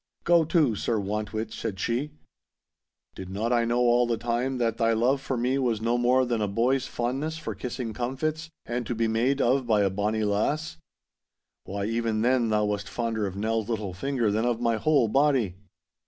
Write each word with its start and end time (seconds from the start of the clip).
'Go 0.23 0.43
to, 0.45 0.73
Sir 0.73 0.99
Want 0.99 1.31
wit,' 1.31 1.53
said 1.53 1.79
she. 1.79 2.09
'Did 3.13 3.29
not 3.29 3.53
I 3.53 3.65
know 3.65 3.81
all 3.81 4.07
the 4.07 4.17
time 4.17 4.57
that 4.57 4.77
thy 4.77 4.93
love 4.93 5.21
for 5.21 5.37
me 5.37 5.59
was 5.59 5.79
no 5.79 5.95
more 5.95 6.25
than 6.25 6.41
a 6.41 6.47
boy's 6.47 6.87
fondness 6.87 7.37
for 7.37 7.53
kissing 7.53 7.93
comfits, 7.93 8.49
and 8.65 8.87
to 8.87 8.95
be 8.95 9.07
made 9.07 9.41
of 9.41 9.67
by 9.67 9.81
a 9.81 9.91
bonny 9.91 10.23
lass? 10.23 10.77
Why, 11.65 11.85
even 11.85 12.23
then 12.23 12.49
thou 12.49 12.65
wast 12.65 12.89
fonder 12.89 13.27
of 13.27 13.35
Nell's 13.35 13.69
little 13.69 13.93
finger 13.93 14.31
than 14.31 14.43
of 14.43 14.59
my 14.59 14.77
whole 14.77 15.07
body. 15.07 15.53